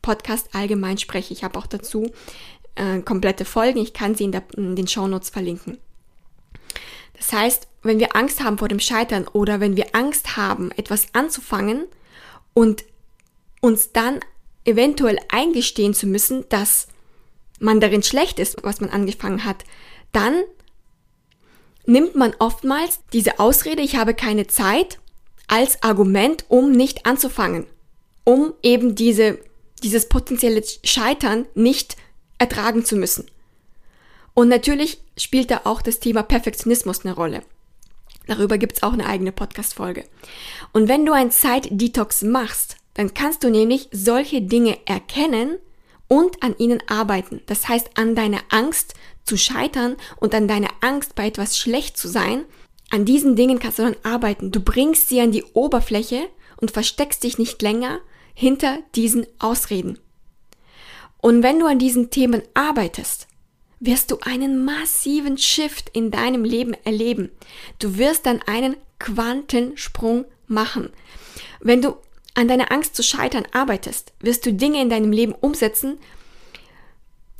Podcast 0.02 0.50
allgemein 0.54 0.98
spreche. 0.98 1.34
Ich 1.34 1.44
habe 1.44 1.58
auch 1.58 1.68
dazu 1.68 2.12
äh, 2.76 3.00
komplette 3.00 3.46
Folgen. 3.46 3.80
Ich 3.80 3.94
kann 3.94 4.16
sie 4.16 4.26
in, 4.26 4.32
der, 4.32 4.44
in 4.56 4.76
den 4.76 4.88
Shownotes 4.88 5.30
verlinken. 5.30 5.78
Das 7.18 7.34
heißt, 7.34 7.68
wenn 7.84 8.00
wir 8.00 8.16
Angst 8.16 8.42
haben 8.44 8.58
vor 8.58 8.70
dem 8.70 8.80
Scheitern 8.80 9.28
oder 9.28 9.60
wenn 9.60 9.76
wir 9.76 9.94
Angst 9.94 10.38
haben, 10.38 10.72
etwas 10.72 11.08
anzufangen 11.14 11.86
und 12.54 12.86
uns 13.62 13.92
dann 13.92 14.22
eventuell 14.64 15.18
eingestehen 15.30 15.94
zu 15.94 16.08
müssen, 16.08 16.46
dass 16.50 16.88
man 17.60 17.82
darin 17.82 18.04
schlecht 18.04 18.40
ist, 18.40 18.64
was 18.64 18.80
man 18.80 18.90
angefangen 18.90 19.44
hat, 19.44 19.66
dann 20.12 20.42
nimmt 21.90 22.16
man 22.16 22.34
oftmals 22.40 23.00
diese 23.14 23.40
Ausrede, 23.40 23.82
ich 23.82 23.96
habe 23.96 24.14
keine 24.14 24.48
Zeit, 24.48 25.00
als 25.48 25.82
Argument, 25.84 26.46
um 26.48 26.72
nicht 26.72 27.06
anzufangen, 27.06 27.66
um 28.24 28.54
eben 28.62 28.96
diese, 28.96 29.40
dieses 29.84 30.08
potenzielle 30.08 30.64
Scheitern 30.84 31.46
nicht 31.56 31.98
ertragen 32.38 32.86
zu 32.86 32.96
müssen. 32.96 33.26
Und 34.36 34.48
natürlich 34.48 35.02
spielt 35.18 35.52
da 35.52 35.62
auch 35.66 35.82
das 35.82 36.00
Thema 36.00 36.24
Perfektionismus 36.24 37.04
eine 37.04 37.16
Rolle. 37.16 37.42
Darüber 38.28 38.60
gibt's 38.60 38.84
auch 38.84 38.94
eine 38.94 39.08
eigene 39.08 39.32
Podcast-Folge. 39.32 40.06
Und 40.72 40.88
wenn 40.88 41.06
du 41.06 41.14
ein 41.14 41.32
Zeit-Detox 41.32 42.22
machst, 42.22 42.78
dann 42.94 43.14
kannst 43.16 43.44
du 43.44 43.50
nämlich 43.50 43.90
solche 43.92 44.42
Dinge 44.42 44.78
erkennen 44.86 45.58
und 46.10 46.44
an 46.44 46.56
ihnen 46.58 46.84
arbeiten. 46.88 47.40
Das 47.46 47.70
heißt, 47.70 47.92
an 47.96 48.16
deiner 48.16 48.42
Angst 48.50 48.96
zu 49.24 49.38
scheitern 49.38 49.96
und 50.18 50.36
an 50.36 50.50
deiner 50.50 50.70
Angst 50.82 51.16
bei 51.16 51.28
etwas 51.28 51.58
schlecht 51.58 51.98
zu 51.98 52.10
sein, 52.10 52.44
an 52.90 53.06
diesen 53.06 53.36
Dingen 53.38 53.60
kannst 53.60 53.80
du 53.80 53.84
dann 53.84 53.96
arbeiten. 54.04 54.52
Du 54.52 54.60
bringst 54.60 55.08
sie 55.08 55.22
an 55.22 55.32
die 55.32 55.46
Oberfläche 55.54 56.28
und 56.58 56.72
versteckst 56.72 57.24
dich 57.24 57.38
nicht 57.38 57.62
länger 57.62 58.00
hinter 58.34 58.80
diesen 58.96 59.28
Ausreden. 59.38 60.00
Und 61.22 61.44
wenn 61.44 61.60
du 61.60 61.68
an 61.68 61.80
diesen 61.80 62.10
Themen 62.10 62.42
arbeitest, 62.54 63.28
wirst 63.80 64.12
du 64.12 64.18
einen 64.22 64.66
massiven 64.66 65.38
Shift 65.38 65.90
in 65.94 66.12
deinem 66.12 66.44
Leben 66.44 66.74
erleben. 66.84 67.32
Du 67.78 67.98
wirst 67.98 68.26
dann 68.26 68.42
einen 68.42 68.76
Quantensprung 68.98 70.26
machen. 70.48 70.90
Wenn 71.62 71.82
du 71.82 71.96
an 72.36 72.48
deiner 72.48 72.72
Angst 72.72 72.96
zu 72.96 73.04
scheitern 73.04 73.48
arbeitest, 73.52 74.14
wirst 74.20 74.46
du 74.46 74.54
Dinge 74.54 74.82
in 74.82 74.90
deinem 74.90 75.12
Leben 75.12 75.34
umsetzen, 75.34 75.98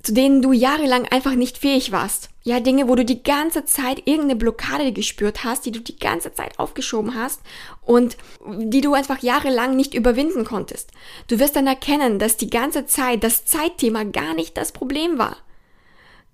zu 0.02 0.14
denen 0.14 0.42
du 0.42 0.54
jahrelang 0.54 1.06
einfach 1.08 1.34
nicht 1.34 1.58
fähig 1.58 1.92
warst. 1.92 2.30
Ja, 2.44 2.60
Dinge, 2.60 2.88
wo 2.88 2.96
du 2.96 3.04
die 3.04 3.22
ganze 3.22 3.66
Zeit 3.66 4.00
irgendeine 4.06 4.38
Blockade 4.38 4.94
gespürt 4.94 5.44
hast, 5.44 5.66
die 5.66 5.72
du 5.72 5.82
die 5.82 6.00
ganze 6.00 6.34
Zeit 6.34 6.58
aufgeschoben 6.58 7.16
hast 7.16 7.42
und 7.82 8.18
die 8.48 8.82
du 8.82 8.94
einfach 8.94 9.22
jahrelang 9.22 9.76
nicht 9.76 9.94
überwinden 9.94 10.46
konntest. 10.46 10.92
Du 11.28 11.38
wirst 11.40 11.56
dann 11.56 11.68
erkennen, 11.68 12.18
dass 12.18 12.38
die 12.38 12.50
ganze 12.50 12.86
Zeit 12.86 13.24
das 13.24 13.46
Zeitthema 13.46 14.04
gar 14.04 14.34
nicht 14.34 14.58
das 14.58 14.72
Problem 14.72 15.18
war. 15.18 15.38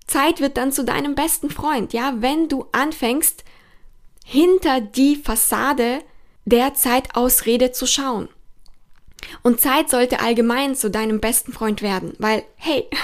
Zeit 0.06 0.40
wird 0.40 0.56
dann 0.56 0.70
zu 0.70 0.84
deinem 0.84 1.16
besten 1.16 1.50
Freund, 1.50 1.92
ja, 1.92 2.14
wenn 2.18 2.48
du 2.48 2.66
anfängst, 2.70 3.44
hinter 4.24 4.80
die 4.80 5.16
Fassade 5.16 5.98
der 6.44 6.74
Zeitausrede 6.74 7.72
zu 7.72 7.86
schauen. 7.86 8.28
Und 9.42 9.60
Zeit 9.60 9.90
sollte 9.90 10.20
allgemein 10.20 10.74
zu 10.74 10.90
deinem 10.90 11.20
besten 11.20 11.52
Freund 11.52 11.82
werden, 11.82 12.14
weil, 12.18 12.44
hey, 12.56 12.88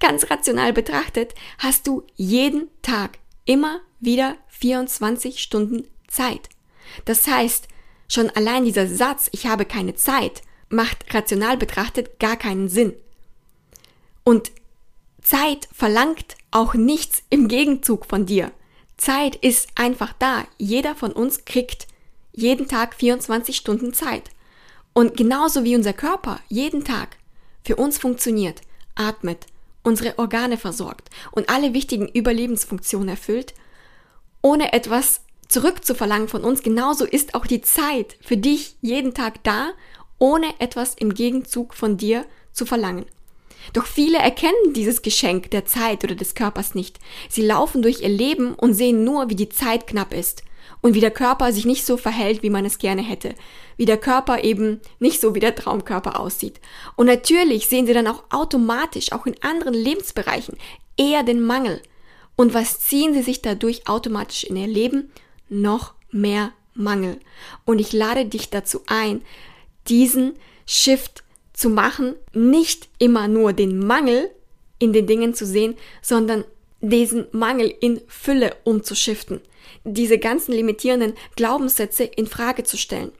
Ganz 0.00 0.30
rational 0.30 0.72
betrachtet 0.72 1.34
hast 1.58 1.86
du 1.86 2.04
jeden 2.16 2.68
Tag 2.82 3.18
immer 3.44 3.80
wieder 4.00 4.36
24 4.48 5.40
Stunden 5.40 5.86
Zeit. 6.08 6.48
Das 7.04 7.26
heißt, 7.26 7.68
schon 8.08 8.30
allein 8.30 8.64
dieser 8.64 8.88
Satz, 8.88 9.28
ich 9.32 9.46
habe 9.46 9.64
keine 9.64 9.94
Zeit, 9.94 10.42
macht 10.68 11.12
rational 11.14 11.56
betrachtet 11.56 12.18
gar 12.18 12.36
keinen 12.36 12.68
Sinn. 12.68 12.94
Und 14.24 14.52
Zeit 15.22 15.68
verlangt 15.72 16.36
auch 16.50 16.74
nichts 16.74 17.22
im 17.30 17.48
Gegenzug 17.48 18.06
von 18.06 18.26
dir. 18.26 18.52
Zeit 18.96 19.36
ist 19.36 19.68
einfach 19.76 20.12
da. 20.18 20.44
Jeder 20.58 20.94
von 20.94 21.12
uns 21.12 21.44
kriegt 21.44 21.86
jeden 22.32 22.68
Tag 22.68 22.94
24 22.94 23.56
Stunden 23.56 23.92
Zeit. 23.92 24.30
Und 24.92 25.16
genauso 25.16 25.64
wie 25.64 25.76
unser 25.76 25.92
Körper 25.92 26.40
jeden 26.48 26.84
Tag 26.84 27.16
für 27.64 27.76
uns 27.76 27.98
funktioniert, 27.98 28.60
atmet, 28.94 29.46
unsere 29.82 30.18
Organe 30.18 30.56
versorgt 30.56 31.08
und 31.30 31.48
alle 31.48 31.74
wichtigen 31.74 32.08
Überlebensfunktionen 32.08 33.08
erfüllt, 33.08 33.54
ohne 34.42 34.72
etwas 34.72 35.22
zurückzuverlangen 35.48 36.28
von 36.28 36.44
uns. 36.44 36.62
Genauso 36.62 37.04
ist 37.04 37.34
auch 37.34 37.46
die 37.46 37.60
Zeit 37.60 38.16
für 38.20 38.36
dich 38.36 38.76
jeden 38.80 39.14
Tag 39.14 39.42
da, 39.42 39.70
ohne 40.18 40.46
etwas 40.58 40.94
im 40.94 41.14
Gegenzug 41.14 41.74
von 41.74 41.96
dir 41.96 42.24
zu 42.52 42.66
verlangen. 42.66 43.06
Doch 43.72 43.86
viele 43.86 44.18
erkennen 44.18 44.74
dieses 44.74 45.02
Geschenk 45.02 45.50
der 45.50 45.66
Zeit 45.66 46.02
oder 46.04 46.14
des 46.14 46.34
Körpers 46.34 46.74
nicht. 46.74 46.98
Sie 47.28 47.42
laufen 47.42 47.82
durch 47.82 48.00
ihr 48.00 48.08
Leben 48.08 48.54
und 48.54 48.74
sehen 48.74 49.04
nur, 49.04 49.28
wie 49.28 49.36
die 49.36 49.50
Zeit 49.50 49.86
knapp 49.86 50.14
ist 50.14 50.42
und 50.82 50.94
wie 50.94 51.00
der 51.00 51.10
Körper 51.10 51.52
sich 51.52 51.66
nicht 51.66 51.84
so 51.84 51.96
verhält, 51.96 52.42
wie 52.42 52.50
man 52.50 52.64
es 52.64 52.78
gerne 52.78 53.02
hätte, 53.02 53.34
wie 53.76 53.84
der 53.84 53.98
Körper 53.98 54.44
eben 54.44 54.80
nicht 54.98 55.20
so 55.20 55.34
wie 55.34 55.40
der 55.40 55.54
Traumkörper 55.54 56.18
aussieht. 56.18 56.60
Und 56.96 57.06
natürlich 57.06 57.68
sehen 57.68 57.86
sie 57.86 57.92
dann 57.92 58.06
auch 58.06 58.24
automatisch, 58.30 59.12
auch 59.12 59.26
in 59.26 59.40
anderen 59.42 59.74
Lebensbereichen, 59.74 60.56
eher 60.96 61.22
den 61.22 61.42
Mangel. 61.42 61.80
Und 62.36 62.54
was 62.54 62.80
ziehen 62.80 63.12
sie 63.12 63.22
sich 63.22 63.42
dadurch 63.42 63.88
automatisch 63.88 64.44
in 64.44 64.56
ihr 64.56 64.66
Leben? 64.66 65.10
Noch 65.48 65.94
mehr 66.10 66.52
Mangel. 66.74 67.18
Und 67.64 67.78
ich 67.78 67.92
lade 67.92 68.24
dich 68.24 68.50
dazu 68.50 68.80
ein, 68.86 69.22
diesen 69.88 70.34
Shift 70.66 71.24
zu 71.52 71.68
machen, 71.68 72.14
nicht 72.32 72.88
immer 72.98 73.28
nur 73.28 73.52
den 73.52 73.78
Mangel 73.78 74.30
in 74.78 74.92
den 74.94 75.06
Dingen 75.06 75.34
zu 75.34 75.44
sehen, 75.44 75.76
sondern 76.00 76.44
diesen 76.80 77.26
Mangel 77.32 77.74
in 77.80 78.00
Fülle 78.08 78.56
umzuschiften 78.64 79.42
diese 79.84 80.18
ganzen 80.18 80.52
limitierenden 80.52 81.14
Glaubenssätze 81.36 82.04
in 82.04 82.26
Frage 82.26 82.64
zu 82.64 82.76
stellen. 82.76 83.12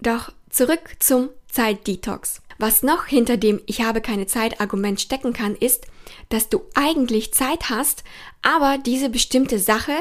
Doch 0.00 0.32
zurück 0.48 0.96
zum 0.98 1.30
Zeitdetox. 1.50 2.42
Was 2.58 2.82
noch 2.82 3.06
hinter 3.06 3.36
dem 3.36 3.60
Ich 3.66 3.82
habe 3.82 4.00
keine 4.00 4.26
Zeit 4.26 4.60
Argument 4.60 5.00
stecken 5.00 5.32
kann, 5.32 5.54
ist, 5.54 5.86
dass 6.28 6.48
du 6.48 6.62
eigentlich 6.74 7.32
Zeit 7.32 7.70
hast, 7.70 8.04
aber 8.42 8.78
diese 8.78 9.08
bestimmte 9.08 9.58
Sache 9.58 9.94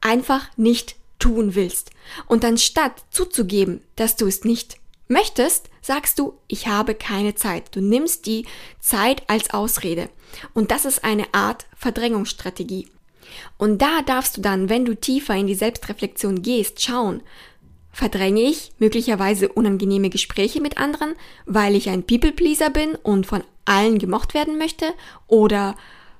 einfach 0.00 0.48
nicht 0.56 0.96
tun 1.18 1.54
willst. 1.54 1.90
Und 2.26 2.44
anstatt 2.44 3.04
zuzugeben, 3.10 3.82
dass 3.96 4.16
du 4.16 4.26
es 4.26 4.44
nicht 4.44 4.78
möchtest, 5.08 5.68
sagst 5.82 6.18
du, 6.18 6.38
ich 6.48 6.66
habe 6.66 6.94
keine 6.94 7.34
Zeit. 7.34 7.74
Du 7.74 7.80
nimmst 7.80 8.26
die 8.26 8.46
Zeit 8.80 9.22
als 9.28 9.50
Ausrede. 9.50 10.08
Und 10.54 10.70
das 10.70 10.84
ist 10.84 11.04
eine 11.04 11.32
Art 11.32 11.66
Verdrängungsstrategie. 11.76 12.88
Und 13.56 13.82
da 13.82 14.02
darfst 14.02 14.36
du 14.36 14.40
dann, 14.40 14.68
wenn 14.68 14.84
du 14.84 14.94
tiefer 14.94 15.34
in 15.34 15.46
die 15.46 15.54
Selbstreflexion 15.54 16.42
gehst, 16.42 16.82
schauen, 16.82 17.22
verdränge 17.92 18.42
ich 18.42 18.72
möglicherweise 18.78 19.48
unangenehme 19.48 20.10
Gespräche 20.10 20.60
mit 20.60 20.78
anderen, 20.78 21.14
weil 21.46 21.74
ich 21.74 21.88
ein 21.88 22.04
People-Pleaser 22.04 22.70
bin 22.70 22.94
und 22.94 23.26
von 23.26 23.42
allen 23.64 23.98
gemocht 23.98 24.34
werden 24.34 24.58
möchte, 24.58 24.86
oder 25.26 25.76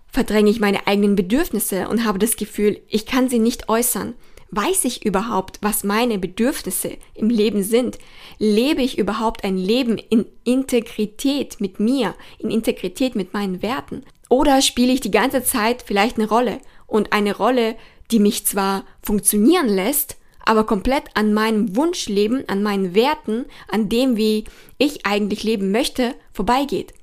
verdränge 0.08 0.50
ich 0.50 0.60
meine 0.60 0.86
eigenen 0.86 1.14
Bedürfnisse 1.14 1.88
und 1.88 2.04
habe 2.04 2.18
das 2.18 2.36
Gefühl, 2.36 2.80
ich 2.88 3.06
kann 3.06 3.28
sie 3.28 3.38
nicht 3.38 3.68
äußern. 3.68 4.14
Weiß 4.50 4.86
ich 4.86 5.04
überhaupt, 5.04 5.58
was 5.60 5.84
meine 5.84 6.18
Bedürfnisse 6.18 6.96
im 7.14 7.28
Leben 7.28 7.62
sind? 7.62 7.98
Lebe 8.38 8.80
ich 8.80 8.96
überhaupt 8.96 9.44
ein 9.44 9.58
Leben 9.58 9.98
in 9.98 10.24
Integrität 10.44 11.60
mit 11.60 11.78
mir, 11.80 12.14
in 12.38 12.50
Integrität 12.50 13.14
mit 13.14 13.34
meinen 13.34 13.60
Werten? 13.60 14.04
Oder 14.30 14.62
spiele 14.62 14.92
ich 14.92 15.00
die 15.00 15.10
ganze 15.10 15.44
Zeit 15.44 15.82
vielleicht 15.86 16.16
eine 16.16 16.28
Rolle 16.28 16.60
und 16.88 17.12
eine 17.12 17.36
Rolle, 17.36 17.76
die 18.10 18.18
mich 18.18 18.44
zwar 18.44 18.84
funktionieren 19.00 19.68
lässt, 19.68 20.16
aber 20.44 20.64
komplett 20.64 21.04
an 21.14 21.34
meinem 21.34 21.76
Wunschleben, 21.76 22.48
an 22.48 22.62
meinen 22.62 22.94
Werten, 22.94 23.44
an 23.68 23.88
dem, 23.88 24.16
wie 24.16 24.44
ich 24.78 25.06
eigentlich 25.06 25.44
leben 25.44 25.70
möchte, 25.70 26.14
vorbeigeht. 26.32 26.94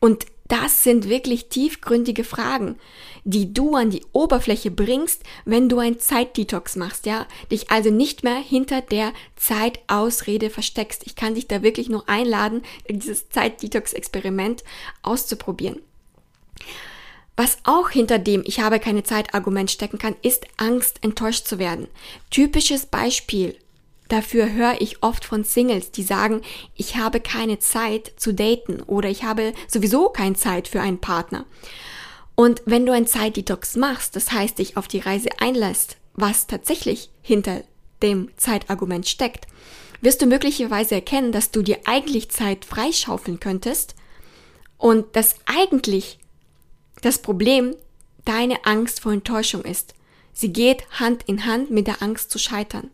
Und 0.00 0.26
das 0.46 0.84
sind 0.84 1.08
wirklich 1.08 1.48
tiefgründige 1.48 2.22
Fragen, 2.22 2.76
die 3.24 3.52
du 3.54 3.74
an 3.74 3.90
die 3.90 4.04
Oberfläche 4.12 4.70
bringst, 4.70 5.22
wenn 5.44 5.68
du 5.68 5.78
ein 5.78 5.98
Zeitdetox 5.98 6.76
machst, 6.76 7.06
ja? 7.06 7.26
Dich 7.50 7.70
also 7.70 7.90
nicht 7.90 8.22
mehr 8.22 8.36
hinter 8.36 8.82
der 8.82 9.12
Zeitausrede 9.36 10.50
versteckst. 10.50 11.06
Ich 11.06 11.16
kann 11.16 11.34
dich 11.34 11.48
da 11.48 11.62
wirklich 11.62 11.88
nur 11.88 12.08
einladen, 12.08 12.62
dieses 12.88 13.30
Zeitdetox-Experiment 13.30 14.62
auszuprobieren. 15.02 15.80
Was 17.36 17.58
auch 17.64 17.90
hinter 17.90 18.18
dem 18.18 18.42
Ich 18.46 18.60
habe 18.60 18.78
keine 18.78 19.02
Zeit 19.02 19.34
Argument 19.34 19.70
stecken 19.70 19.98
kann, 19.98 20.14
ist 20.22 20.46
Angst, 20.56 20.98
enttäuscht 21.02 21.46
zu 21.46 21.58
werden. 21.58 21.88
Typisches 22.30 22.86
Beispiel. 22.86 23.56
Dafür 24.08 24.52
höre 24.52 24.80
ich 24.80 25.02
oft 25.02 25.24
von 25.24 25.44
Singles, 25.44 25.90
die 25.90 26.02
sagen, 26.02 26.42
ich 26.76 26.96
habe 26.96 27.20
keine 27.20 27.58
Zeit 27.58 28.12
zu 28.16 28.34
daten 28.34 28.82
oder 28.82 29.08
ich 29.08 29.24
habe 29.24 29.52
sowieso 29.66 30.10
keine 30.10 30.36
Zeit 30.36 30.68
für 30.68 30.80
einen 30.80 31.00
Partner. 31.00 31.46
Und 32.36 32.62
wenn 32.66 32.86
du 32.86 32.92
ein 32.92 33.06
Zeitdetox 33.06 33.76
machst, 33.76 34.14
das 34.14 34.30
heißt 34.30 34.58
dich 34.58 34.76
auf 34.76 34.88
die 34.88 34.98
Reise 34.98 35.30
einlässt, 35.40 35.96
was 36.14 36.46
tatsächlich 36.46 37.10
hinter 37.22 37.62
dem 38.02 38.30
Zeitargument 38.36 39.08
steckt, 39.08 39.46
wirst 40.00 40.20
du 40.20 40.26
möglicherweise 40.26 40.96
erkennen, 40.96 41.32
dass 41.32 41.50
du 41.50 41.62
dir 41.62 41.78
eigentlich 41.86 42.30
Zeit 42.30 42.64
freischaufeln 42.64 43.40
könntest 43.40 43.94
und 44.76 45.16
dass 45.16 45.36
eigentlich 45.46 46.18
das 47.04 47.18
Problem 47.18 47.74
deine 48.24 48.64
Angst 48.64 49.00
vor 49.00 49.12
Enttäuschung 49.12 49.62
ist. 49.62 49.94
Sie 50.32 50.52
geht 50.52 50.88
Hand 50.90 51.24
in 51.26 51.46
Hand 51.46 51.70
mit 51.70 51.86
der 51.86 52.02
Angst 52.02 52.30
zu 52.30 52.38
scheitern. 52.38 52.90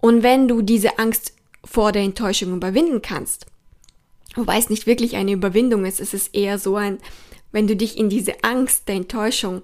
Und 0.00 0.22
wenn 0.22 0.48
du 0.48 0.62
diese 0.62 0.98
Angst 0.98 1.34
vor 1.64 1.92
der 1.92 2.02
Enttäuschung 2.02 2.54
überwinden 2.54 3.02
kannst, 3.02 3.46
wobei 4.34 4.58
es 4.58 4.70
nicht 4.70 4.86
wirklich 4.86 5.16
eine 5.16 5.32
Überwindung 5.32 5.84
ist, 5.84 6.00
es 6.00 6.14
ist 6.14 6.34
eher 6.34 6.58
so 6.58 6.76
ein, 6.76 6.98
wenn 7.50 7.66
du 7.66 7.74
dich 7.74 7.98
in 7.98 8.08
diese 8.08 8.44
Angst 8.44 8.88
der 8.88 8.94
Enttäuschung 8.94 9.62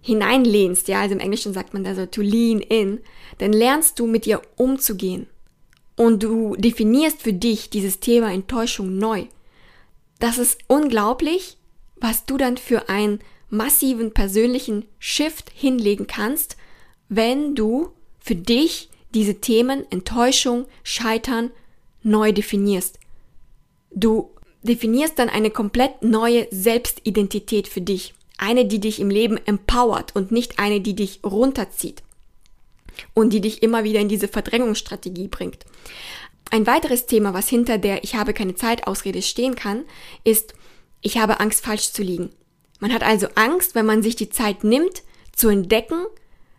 hineinlehnst, 0.00 0.88
ja, 0.88 1.02
also 1.02 1.14
im 1.14 1.20
Englischen 1.20 1.52
sagt 1.52 1.74
man 1.74 1.84
da 1.84 1.94
so 1.94 2.06
to 2.06 2.22
lean 2.22 2.60
in, 2.60 3.00
dann 3.38 3.52
lernst 3.52 3.98
du 3.98 4.06
mit 4.06 4.26
ihr 4.26 4.40
umzugehen. 4.56 5.26
Und 5.96 6.22
du 6.22 6.56
definierst 6.56 7.20
für 7.20 7.34
dich 7.34 7.68
dieses 7.68 8.00
Thema 8.00 8.32
Enttäuschung 8.32 8.96
neu. 8.96 9.26
Das 10.18 10.38
ist 10.38 10.58
unglaublich, 10.66 11.58
was 12.00 12.24
du 12.26 12.36
dann 12.36 12.56
für 12.56 12.88
einen 12.88 13.20
massiven 13.50 14.12
persönlichen 14.12 14.86
Shift 14.98 15.50
hinlegen 15.54 16.06
kannst, 16.06 16.56
wenn 17.08 17.54
du 17.54 17.90
für 18.18 18.36
dich 18.36 18.88
diese 19.14 19.40
Themen 19.40 19.84
Enttäuschung, 19.90 20.66
Scheitern 20.84 21.50
neu 22.02 22.32
definierst. 22.32 22.98
Du 23.90 24.30
definierst 24.62 25.18
dann 25.18 25.28
eine 25.28 25.50
komplett 25.50 26.02
neue 26.02 26.46
Selbstidentität 26.50 27.66
für 27.66 27.80
dich. 27.80 28.14
Eine, 28.38 28.64
die 28.64 28.78
dich 28.78 29.00
im 29.00 29.10
Leben 29.10 29.38
empowert 29.46 30.14
und 30.14 30.32
nicht 30.32 30.58
eine, 30.58 30.80
die 30.80 30.94
dich 30.94 31.20
runterzieht 31.24 32.02
und 33.14 33.32
die 33.32 33.40
dich 33.40 33.62
immer 33.62 33.84
wieder 33.84 34.00
in 34.00 34.08
diese 34.08 34.28
Verdrängungsstrategie 34.28 35.28
bringt. 35.28 35.66
Ein 36.50 36.66
weiteres 36.66 37.06
Thema, 37.06 37.34
was 37.34 37.48
hinter 37.48 37.78
der 37.78 38.02
Ich 38.02 38.14
habe 38.14 38.32
keine 38.32 38.54
Zeit 38.54 38.86
Ausrede 38.86 39.22
stehen 39.22 39.54
kann, 39.54 39.84
ist, 40.24 40.54
ich 41.00 41.18
habe 41.18 41.40
Angst, 41.40 41.64
falsch 41.64 41.92
zu 41.92 42.02
liegen. 42.02 42.30
Man 42.78 42.92
hat 42.92 43.02
also 43.02 43.28
Angst, 43.34 43.74
wenn 43.74 43.86
man 43.86 44.02
sich 44.02 44.16
die 44.16 44.30
Zeit 44.30 44.64
nimmt, 44.64 45.02
zu 45.34 45.48
entdecken, 45.48 46.06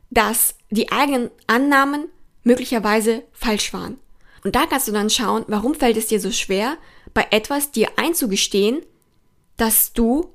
dass 0.10 0.56
die 0.70 0.92
eigenen 0.92 1.30
Annahmen 1.48 2.10
möglicherweise 2.44 3.24
falsch 3.32 3.74
waren. 3.74 3.98
Und 4.44 4.56
da 4.56 4.66
kannst 4.66 4.88
du 4.88 4.92
dann 4.92 5.10
schauen, 5.10 5.46
warum 5.48 5.76
fällt 5.76 5.98
es 5.98 6.08
dir 6.08 6.20
so 6.20 6.32
schwer, 6.32 6.78
bei 7.14 7.28
etwas 7.32 7.72
dir 7.72 7.90
einzugestehen, 7.98 8.82
dass 9.58 9.94
du 9.94 10.34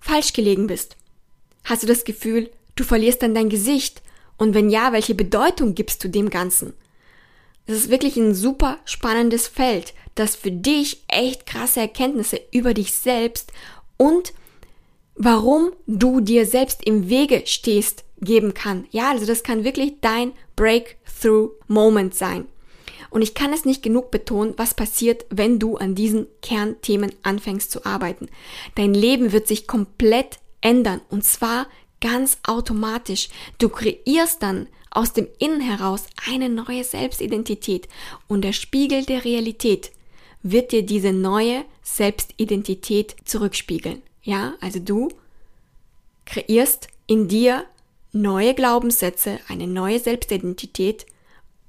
falsch 0.00 0.32
gelegen 0.32 0.66
bist? 0.66 0.96
Hast 1.64 1.82
du 1.82 1.86
das 1.86 2.04
Gefühl, 2.04 2.50
du 2.74 2.84
verlierst 2.84 3.22
dann 3.22 3.34
dein 3.34 3.48
Gesicht? 3.48 4.02
Und 4.36 4.54
wenn 4.54 4.70
ja, 4.70 4.92
welche 4.92 5.14
Bedeutung 5.14 5.74
gibst 5.74 6.02
du 6.02 6.08
dem 6.08 6.30
Ganzen? 6.30 6.74
Das 7.66 7.76
ist 7.76 7.90
wirklich 7.90 8.16
ein 8.16 8.34
super 8.34 8.78
spannendes 8.84 9.48
Feld, 9.48 9.94
das 10.14 10.36
für 10.36 10.52
dich 10.52 11.02
echt 11.08 11.46
krasse 11.46 11.80
Erkenntnisse 11.80 12.40
über 12.52 12.74
dich 12.74 12.92
selbst 12.92 13.52
und 13.96 14.32
warum 15.14 15.72
du 15.86 16.20
dir 16.20 16.46
selbst 16.46 16.84
im 16.84 17.08
Wege 17.08 17.42
stehst, 17.46 18.04
geben 18.20 18.54
kann. 18.54 18.86
Ja, 18.90 19.10
also 19.10 19.26
das 19.26 19.42
kann 19.42 19.64
wirklich 19.64 19.94
dein 20.00 20.32
Breakthrough 20.54 21.50
Moment 21.68 22.14
sein. 22.14 22.46
Und 23.10 23.22
ich 23.22 23.34
kann 23.34 23.52
es 23.52 23.64
nicht 23.64 23.82
genug 23.82 24.10
betonen, 24.10 24.54
was 24.56 24.74
passiert, 24.74 25.26
wenn 25.30 25.58
du 25.58 25.76
an 25.76 25.94
diesen 25.94 26.26
Kernthemen 26.42 27.12
anfängst 27.22 27.70
zu 27.70 27.84
arbeiten. 27.84 28.28
Dein 28.74 28.94
Leben 28.94 29.32
wird 29.32 29.48
sich 29.48 29.66
komplett 29.66 30.38
ändern 30.60 31.00
und 31.08 31.24
zwar 31.24 31.66
ganz 32.00 32.38
automatisch. 32.44 33.28
Du 33.58 33.68
kreierst 33.68 34.42
dann 34.42 34.68
aus 34.90 35.12
dem 35.12 35.28
Innen 35.38 35.60
heraus 35.60 36.06
eine 36.30 36.48
neue 36.48 36.84
Selbstidentität 36.84 37.88
und 38.28 38.42
der 38.42 38.52
Spiegel 38.52 39.04
der 39.04 39.24
Realität 39.24 39.92
wird 40.42 40.72
dir 40.72 40.84
diese 40.84 41.12
neue 41.12 41.64
Selbstidentität 41.82 43.16
zurückspiegeln. 43.24 44.02
Ja, 44.22 44.54
also 44.60 44.78
du 44.78 45.08
kreierst 46.24 46.88
in 47.06 47.28
dir 47.28 47.64
neue 48.12 48.54
Glaubenssätze, 48.54 49.38
eine 49.48 49.66
neue 49.66 49.98
Selbstidentität 49.98 51.06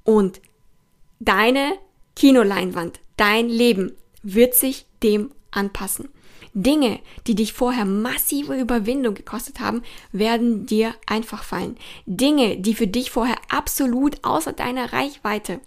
und 0.04 0.40
Deine 1.20 1.76
Kinoleinwand, 2.14 3.00
dein 3.16 3.48
Leben 3.48 3.96
wird 4.22 4.54
sich 4.54 4.86
dem 5.02 5.32
anpassen. 5.50 6.08
Dinge, 6.54 7.00
die 7.26 7.34
dich 7.34 7.52
vorher 7.52 7.84
massive 7.84 8.58
Überwindung 8.58 9.14
gekostet 9.14 9.60
haben, 9.60 9.82
werden 10.12 10.66
dir 10.66 10.94
einfach 11.06 11.42
fallen. 11.42 11.76
Dinge, 12.06 12.58
die 12.58 12.74
für 12.74 12.86
dich 12.86 13.10
vorher 13.10 13.36
absolut 13.48 14.24
außer 14.24 14.52
deiner 14.52 14.92
Reichweite 14.92 15.60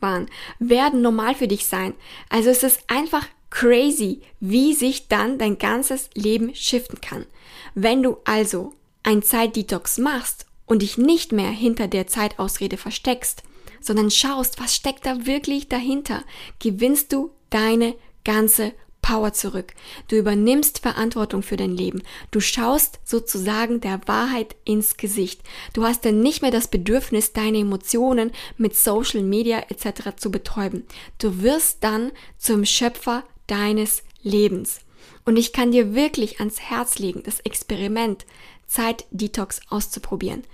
waren, 0.00 0.26
werden 0.58 1.02
normal 1.02 1.34
für 1.34 1.48
dich 1.48 1.66
sein. 1.66 1.94
Also 2.28 2.50
es 2.50 2.62
ist 2.62 2.84
einfach 2.88 3.26
crazy, 3.50 4.22
wie 4.40 4.72
sich 4.74 5.08
dann 5.08 5.38
dein 5.38 5.58
ganzes 5.58 6.10
Leben 6.14 6.54
shiften 6.54 7.00
kann. 7.00 7.26
Wenn 7.74 8.02
du 8.02 8.16
also 8.24 8.72
ein 9.02 9.22
Zeitdetox 9.22 9.98
machst 9.98 10.46
und 10.66 10.82
dich 10.82 10.98
nicht 10.98 11.32
mehr 11.32 11.50
hinter 11.50 11.88
der 11.88 12.06
Zeitausrede 12.06 12.76
versteckst, 12.76 13.42
sondern 13.80 14.10
schaust, 14.10 14.60
was 14.60 14.74
steckt 14.74 15.06
da 15.06 15.26
wirklich 15.26 15.68
dahinter, 15.68 16.22
gewinnst 16.60 17.12
du 17.12 17.30
deine 17.50 17.94
ganze 18.24 18.72
Power 19.02 19.32
zurück. 19.32 19.74
Du 20.08 20.16
übernimmst 20.16 20.78
Verantwortung 20.78 21.42
für 21.42 21.56
dein 21.56 21.76
Leben. 21.76 22.02
Du 22.30 22.40
schaust 22.40 23.00
sozusagen 23.04 23.80
der 23.80 24.00
Wahrheit 24.06 24.56
ins 24.64 24.96
Gesicht. 24.96 25.42
Du 25.74 25.84
hast 25.84 26.04
dann 26.04 26.20
nicht 26.20 26.40
mehr 26.40 26.52
das 26.52 26.68
Bedürfnis, 26.68 27.32
deine 27.32 27.58
Emotionen 27.58 28.30
mit 28.56 28.76
Social 28.76 29.22
Media 29.22 29.64
etc. 29.68 30.16
zu 30.16 30.30
betäuben. 30.30 30.86
Du 31.18 31.42
wirst 31.42 31.84
dann 31.84 32.12
zum 32.38 32.64
Schöpfer 32.64 33.24
deines 33.48 34.04
Lebens. 34.22 34.80
Und 35.24 35.36
ich 35.36 35.52
kann 35.52 35.72
dir 35.72 35.94
wirklich 35.94 36.38
ans 36.38 36.60
Herz 36.60 36.98
legen, 36.98 37.22
das 37.24 37.40
Experiment 37.40 38.24
Zeit 38.66 39.04
Detox 39.10 39.60
auszuprobieren. 39.68 40.44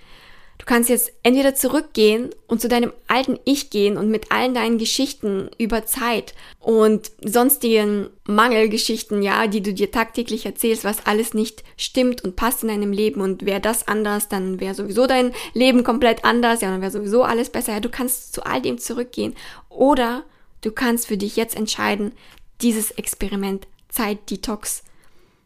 Du 0.59 0.65
kannst 0.67 0.91
jetzt 0.91 1.13
entweder 1.23 1.55
zurückgehen 1.55 2.31
und 2.49 2.61
zu 2.61 2.69
deinem 2.69 2.93
alten 3.07 3.39
Ich 3.45 3.71
gehen 3.71 3.97
und 3.97 4.11
mit 4.11 4.33
allen 4.33 4.55
deinen 4.55 4.77
Geschichten 4.77 5.51
über 5.57 5.87
Zeit 5.87 6.35
und 6.59 7.13
sonstigen 7.25 8.11
Mangelgeschichten, 8.27 9.23
ja, 9.23 9.47
die 9.47 9.63
du 9.63 9.73
dir 9.73 9.93
tagtäglich 9.93 10.45
erzählst, 10.45 10.85
was 10.85 11.07
alles 11.07 11.33
nicht 11.33 11.63
stimmt 11.77 12.25
und 12.25 12.35
passt 12.35 12.63
in 12.63 12.69
deinem 12.69 12.93
Leben 12.93 13.21
und 13.21 13.47
wäre 13.47 13.61
das 13.61 13.87
anders, 13.87 14.29
dann 14.29 14.59
wäre 14.59 14.75
sowieso 14.75 15.07
dein 15.07 15.33
Leben 15.55 15.85
komplett 15.85 16.25
anders, 16.25 16.61
ja, 16.61 16.71
dann 16.71 16.81
wäre 16.81 16.91
sowieso 16.91 17.23
alles 17.23 17.51
besser. 17.51 17.75
Ja, 17.75 17.81
du 17.81 17.89
kannst 17.89 18.35
zu 18.35 18.45
all 18.45 18.61
dem 18.61 18.79
zurückgehen 18.79 19.37
oder 19.69 20.25
du 20.63 20.73
kannst 20.73 21.07
für 21.07 21.17
dich 21.17 21.37
jetzt 21.37 21.57
entscheiden, 21.57 22.13
dieses 22.61 22.91
Experiment 22.91 23.69
Zeit 23.89 24.29
Detox 24.29 24.83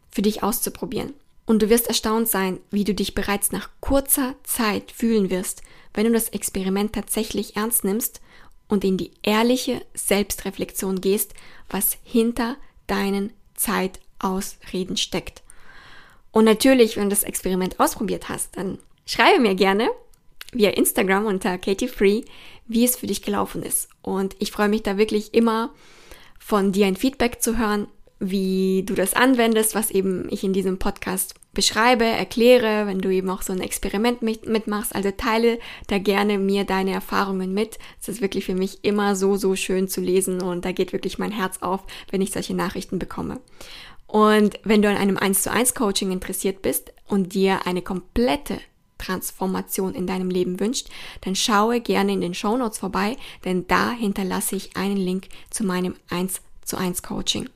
für 0.09 0.23
dich 0.23 0.41
auszuprobieren. 0.41 1.13
Und 1.45 1.61
du 1.61 1.69
wirst 1.69 1.87
erstaunt 1.87 2.29
sein, 2.29 2.59
wie 2.71 2.83
du 2.83 2.93
dich 2.93 3.15
bereits 3.15 3.51
nach 3.51 3.69
kurzer 3.81 4.35
Zeit 4.43 4.91
fühlen 4.91 5.29
wirst, 5.29 5.61
wenn 5.93 6.05
du 6.05 6.11
das 6.11 6.29
Experiment 6.29 6.93
tatsächlich 6.93 7.55
ernst 7.55 7.83
nimmst 7.83 8.21
und 8.67 8.83
in 8.83 8.97
die 8.97 9.11
ehrliche 9.23 9.81
Selbstreflexion 9.93 11.01
gehst, 11.01 11.33
was 11.69 11.97
hinter 12.03 12.55
deinen 12.87 13.33
Zeitausreden 13.55 14.97
steckt. 14.97 15.43
Und 16.31 16.45
natürlich, 16.45 16.97
wenn 16.97 17.03
du 17.03 17.09
das 17.09 17.23
Experiment 17.23 17.79
ausprobiert 17.79 18.29
hast, 18.29 18.57
dann 18.57 18.79
schreibe 19.05 19.39
mir 19.39 19.55
gerne 19.55 19.89
via 20.51 20.71
Instagram 20.71 21.25
unter 21.25 21.57
Katie 21.57 22.25
wie 22.65 22.85
es 22.85 22.95
für 22.95 23.07
dich 23.07 23.21
gelaufen 23.21 23.63
ist. 23.63 23.89
Und 24.01 24.35
ich 24.39 24.51
freue 24.51 24.69
mich 24.69 24.83
da 24.83 24.97
wirklich 24.97 25.33
immer 25.33 25.71
von 26.39 26.71
dir 26.71 26.87
ein 26.87 26.95
Feedback 26.95 27.41
zu 27.41 27.57
hören, 27.57 27.87
wie 28.19 28.83
du 28.85 28.93
das 28.93 29.13
anwendest, 29.13 29.75
was 29.75 29.91
eben 29.91 30.27
ich 30.29 30.43
in 30.43 30.53
diesem 30.53 30.79
Podcast 30.79 31.35
beschreibe, 31.53 32.05
erkläre, 32.05 32.87
wenn 32.87 32.99
du 32.99 33.09
eben 33.09 33.29
auch 33.29 33.41
so 33.41 33.53
ein 33.53 33.61
Experiment 33.61 34.21
mit, 34.21 34.47
mitmachst. 34.47 34.95
Also 34.95 35.11
teile 35.11 35.59
da 35.87 35.99
gerne 35.99 36.37
mir 36.37 36.63
deine 36.63 36.91
Erfahrungen 36.91 37.53
mit. 37.53 37.77
Es 38.01 38.07
ist 38.07 38.21
wirklich 38.21 38.45
für 38.45 38.55
mich 38.55 38.83
immer 38.83 39.15
so, 39.15 39.35
so 39.35 39.55
schön 39.55 39.87
zu 39.87 40.01
lesen 40.01 40.41
und 40.41 40.65
da 40.65 40.71
geht 40.71 40.93
wirklich 40.93 41.19
mein 41.19 41.31
Herz 41.31 41.57
auf, 41.61 41.81
wenn 42.09 42.21
ich 42.21 42.31
solche 42.31 42.55
Nachrichten 42.55 42.97
bekomme. 42.97 43.39
Und 44.07 44.59
wenn 44.63 44.81
du 44.81 44.89
an 44.89 44.97
einem 44.97 45.17
1 45.17 45.43
zu 45.43 45.51
1 45.51 45.73
Coaching 45.73 46.11
interessiert 46.11 46.61
bist 46.61 46.93
und 47.07 47.33
dir 47.33 47.65
eine 47.65 47.81
komplette 47.81 48.59
Transformation 48.97 49.95
in 49.95 50.07
deinem 50.07 50.29
Leben 50.29 50.59
wünscht, 50.59 50.87
dann 51.21 51.35
schaue 51.35 51.81
gerne 51.81 52.13
in 52.13 52.21
den 52.21 52.33
Show 52.33 52.55
Notes 52.55 52.77
vorbei, 52.77 53.17
denn 53.43 53.67
da 53.67 53.91
hinterlasse 53.91 54.55
ich 54.55 54.77
einen 54.77 54.97
Link 54.97 55.29
zu 55.49 55.63
meinem 55.63 55.95
1 56.09 56.41
zu 56.63 56.77
1 56.77 57.03
Coaching. 57.03 57.49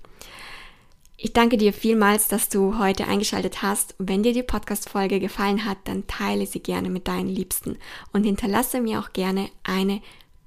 Ich 1.19 1.33
danke 1.33 1.57
dir 1.57 1.73
vielmals, 1.73 2.27
dass 2.27 2.47
du 2.47 2.77
heute 2.77 3.07
eingeschaltet 3.07 3.63
hast. 3.63 3.95
Wenn 3.97 4.21
dir 4.21 4.33
die 4.33 4.43
Podcast-Folge 4.43 5.19
gefallen 5.19 5.65
hat, 5.65 5.79
dann 5.85 6.05
teile 6.05 6.45
sie 6.45 6.59
gerne 6.59 6.91
mit 6.91 7.07
deinen 7.07 7.27
Liebsten 7.27 7.79
und 8.13 8.23
hinterlasse 8.23 8.79
mir 8.81 8.99
auch 8.99 9.13
gerne 9.13 9.49
eine 9.63 9.99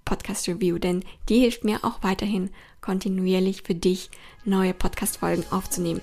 Podcast-Review, 0.05 0.79
denn 0.79 1.05
die 1.29 1.41
hilft 1.41 1.65
mir 1.65 1.85
auch 1.85 2.05
weiterhin 2.05 2.51
kontinuierlich 2.81 3.63
für 3.63 3.75
dich 3.75 4.11
neue 4.45 4.73
Podcast-Folgen 4.73 5.45
aufzunehmen. 5.51 6.03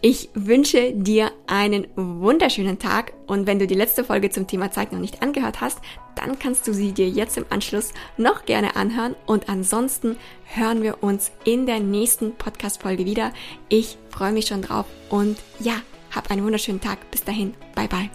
Ich 0.00 0.30
wünsche 0.34 0.92
dir 0.92 1.32
einen 1.46 1.86
wunderschönen 1.96 2.78
Tag 2.78 3.12
und 3.26 3.46
wenn 3.46 3.58
du 3.58 3.66
die 3.66 3.74
letzte 3.74 4.04
Folge 4.04 4.30
zum 4.30 4.46
Thema 4.46 4.70
Zeit 4.70 4.92
noch 4.92 5.00
nicht 5.00 5.22
angehört 5.22 5.60
hast, 5.60 5.80
dann 6.14 6.38
kannst 6.38 6.66
du 6.66 6.72
sie 6.72 6.92
dir 6.92 7.08
jetzt 7.08 7.36
im 7.36 7.46
Anschluss 7.50 7.92
noch 8.16 8.44
gerne 8.44 8.76
anhören 8.76 9.16
und 9.26 9.48
ansonsten 9.48 10.16
hören 10.44 10.82
wir 10.82 11.02
uns 11.02 11.32
in 11.44 11.66
der 11.66 11.80
nächsten 11.80 12.34
Podcast-Folge 12.34 13.04
wieder. 13.04 13.32
Ich 13.68 13.98
freue 14.10 14.32
mich 14.32 14.46
schon 14.46 14.62
drauf 14.62 14.86
und 15.10 15.38
ja, 15.60 15.74
hab 16.14 16.30
einen 16.30 16.44
wunderschönen 16.44 16.80
Tag. 16.80 17.10
Bis 17.10 17.24
dahin, 17.24 17.54
bye 17.74 17.88
bye. 17.88 18.10